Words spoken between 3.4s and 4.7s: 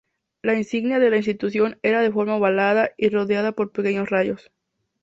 por pequeños rayos.